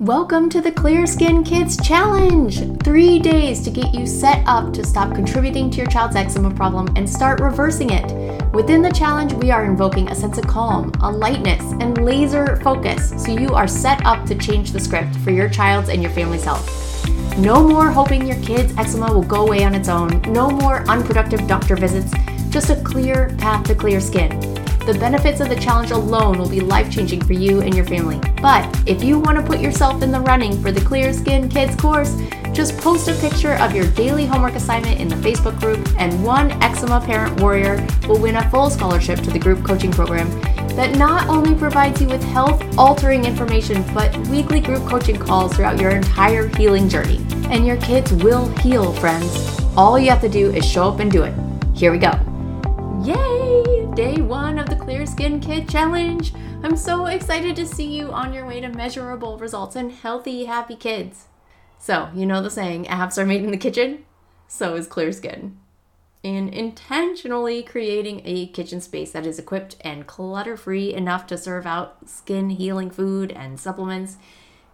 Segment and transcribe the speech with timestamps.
[0.00, 2.82] Welcome to the Clear Skin Kids Challenge!
[2.82, 6.88] Three days to get you set up to stop contributing to your child's eczema problem
[6.96, 8.10] and start reversing it.
[8.54, 13.10] Within the challenge, we are invoking a sense of calm, a lightness, and laser focus
[13.22, 16.44] so you are set up to change the script for your child's and your family's
[16.44, 17.36] health.
[17.36, 21.46] No more hoping your kid's eczema will go away on its own, no more unproductive
[21.46, 22.10] doctor visits,
[22.48, 24.49] just a clear path to clear skin.
[24.90, 28.18] The benefits of the challenge alone will be life changing for you and your family.
[28.42, 31.76] But if you want to put yourself in the running for the Clear Skin Kids
[31.76, 32.20] course,
[32.52, 36.50] just post a picture of your daily homework assignment in the Facebook group, and one
[36.60, 40.28] eczema parent warrior will win a full scholarship to the group coaching program
[40.74, 45.80] that not only provides you with health altering information, but weekly group coaching calls throughout
[45.80, 47.24] your entire healing journey.
[47.48, 49.56] And your kids will heal, friends.
[49.76, 51.34] All you have to do is show up and do it.
[51.76, 52.10] Here we go.
[53.04, 53.39] Yay!
[53.94, 56.32] Day one of the Clear Skin Kid Challenge.
[56.62, 60.76] I'm so excited to see you on your way to measurable results and healthy, happy
[60.76, 61.26] kids.
[61.76, 64.04] So, you know the saying, abs are made in the kitchen?
[64.46, 65.58] So is clear skin.
[66.22, 71.66] And intentionally creating a kitchen space that is equipped and clutter free enough to serve
[71.66, 74.18] out skin healing food and supplements,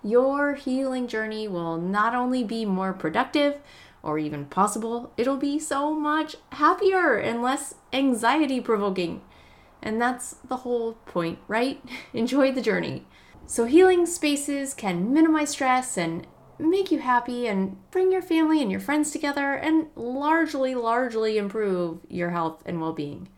[0.05, 3.61] your healing journey will not only be more productive,
[4.07, 9.21] or even possible, it'll be so much happier and less anxiety provoking.
[9.83, 11.85] And that's the whole point, right?
[12.15, 13.05] Enjoy the journey.
[13.49, 16.27] So, healing spaces can minimize stress and
[16.59, 21.99] make you happy and bring your family and your friends together and largely, largely improve
[22.09, 23.29] your health and well being.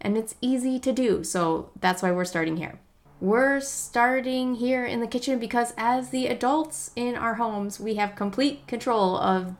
[0.00, 2.78] And it's easy to do, so that's why we're starting here.
[3.20, 8.14] We're starting here in the kitchen because, as the adults in our homes, we have
[8.14, 9.54] complete control of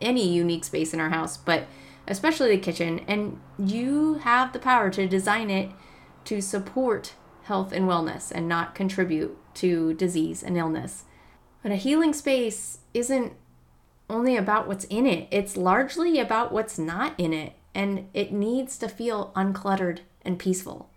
[0.00, 1.66] any unique space in our house, but
[2.06, 3.00] especially the kitchen.
[3.06, 5.70] And you have the power to design it
[6.24, 11.04] to support health and wellness and not contribute to disease and illness.
[11.62, 13.32] But a healing space isn't
[14.08, 17.54] only about what's in it, it's largely about what's not in it.
[17.72, 20.90] And it needs to feel uncluttered and peaceful.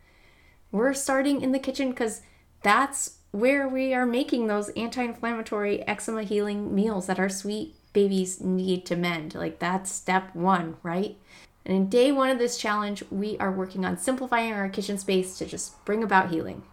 [0.72, 2.22] We're starting in the kitchen because
[2.64, 8.42] that's where we are making those anti inflammatory eczema healing meals that are sweet babies
[8.42, 9.36] need to mend.
[9.36, 11.18] Like that's step one, right?
[11.66, 15.38] And in day one of this challenge, we are working on simplifying our kitchen space
[15.38, 16.64] to just bring about healing.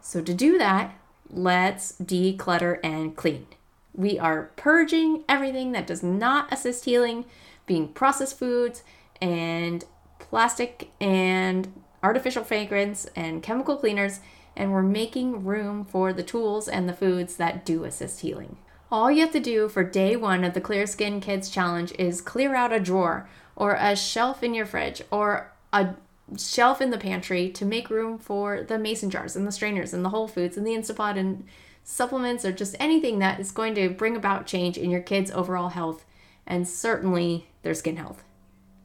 [0.00, 0.98] So, to do that,
[1.28, 3.46] let's declutter and clean.
[3.94, 7.26] We are purging everything that does not assist healing,
[7.66, 8.82] being processed foods
[9.20, 9.84] and
[10.18, 14.20] plastic and artificial fragrance and chemical cleaners,
[14.56, 18.56] and we're making room for the tools and the foods that do assist healing.
[18.92, 22.20] All you have to do for day one of the Clear Skin Kids Challenge is
[22.20, 25.94] clear out a drawer or a shelf in your fridge or a
[26.36, 30.04] shelf in the pantry to make room for the mason jars and the strainers and
[30.04, 31.44] the whole foods and the Instapot and
[31.84, 35.68] supplements or just anything that is going to bring about change in your kids' overall
[35.68, 36.04] health
[36.44, 38.24] and certainly their skin health.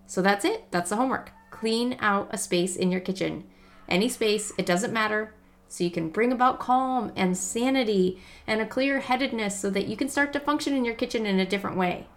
[0.05, 0.65] So that's it.
[0.69, 1.31] That's the homework.
[1.49, 3.43] Clean out a space in your kitchen.
[3.89, 5.33] Any space, it doesn't matter
[5.75, 9.97] so you can bring about calm and sanity and a clear headedness so that you
[9.97, 12.07] can start to function in your kitchen in a different way.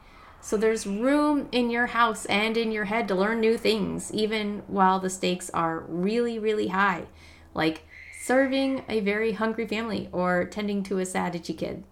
[0.41, 4.63] So there's room in your house and in your head to learn new things, even
[4.69, 7.07] while the stakes are really, really high,
[7.55, 7.83] like
[8.23, 11.83] serving a very hungry family or tending to a sad, itchy kid.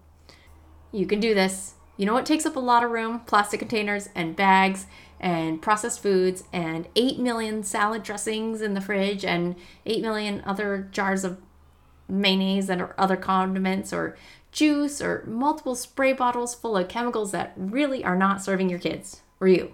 [0.91, 1.73] You can do this.
[1.97, 3.21] You know what takes up a lot of room?
[3.21, 4.85] Plastic containers and bags
[5.19, 10.87] and processed foods and 8 million salad dressings in the fridge and 8 million other
[10.91, 11.37] jars of
[12.07, 14.17] mayonnaise and other condiments or
[14.51, 19.21] juice or multiple spray bottles full of chemicals that really are not serving your kids
[19.39, 19.73] or you.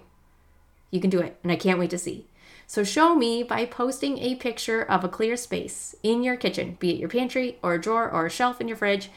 [0.90, 2.26] You can do it, and I can't wait to see.
[2.66, 6.90] So, show me by posting a picture of a clear space in your kitchen, be
[6.90, 9.10] it your pantry or a drawer or a shelf in your fridge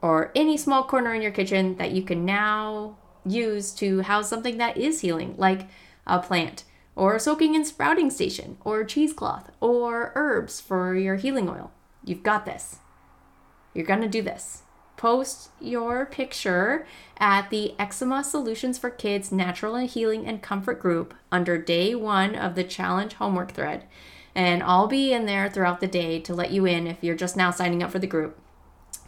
[0.00, 4.58] or any small corner in your kitchen that you can now use to house something
[4.58, 5.68] that is healing, like
[6.06, 6.64] a plant
[6.96, 11.70] or a soaking and sprouting station or cheesecloth or herbs for your healing oil.
[12.04, 12.78] You've got this.
[13.74, 14.62] You're going to do this.
[14.96, 16.86] Post your picture
[17.16, 22.34] at the Eczema Solutions for Kids Natural and Healing and Comfort group under day one
[22.36, 23.84] of the challenge homework thread.
[24.34, 27.36] And I'll be in there throughout the day to let you in if you're just
[27.36, 28.38] now signing up for the group.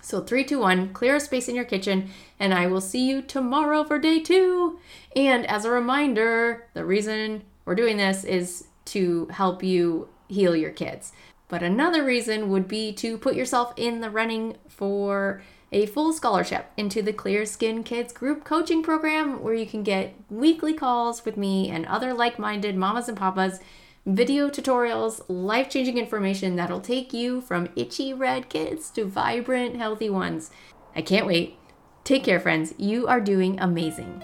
[0.03, 3.23] So, three, two, one, clear a space in your kitchen, and I will see you
[3.23, 4.79] tomorrow for day two.
[5.17, 10.73] And as a reminder, the reason we're doing this is to help you heal your
[10.73, 11.13] kids.
[11.49, 15.43] But another reason would be to put yourself in the running for
[15.73, 20.15] a full scholarship into the Clear Skin Kids group coaching program where you can get
[20.31, 23.59] weekly calls with me and other like minded mamas and papas,
[24.07, 30.09] video tutorials, life changing information that'll take you from itchy red kids to vibrant, healthy
[30.09, 30.51] ones.
[30.95, 31.57] I can't wait.
[32.05, 32.75] Take care, friends.
[32.79, 34.23] You are doing amazing.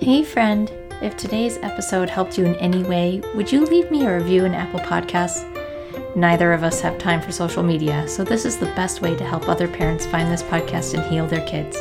[0.00, 0.70] Hey, friend.
[1.00, 4.54] If today's episode helped you in any way, would you leave me a review in
[4.54, 5.59] Apple Podcasts?
[6.16, 9.24] Neither of us have time for social media, so this is the best way to
[9.24, 11.76] help other parents find this podcast and heal their kids.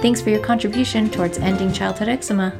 [0.00, 2.52] Thanks for your contribution towards ending childhood eczema.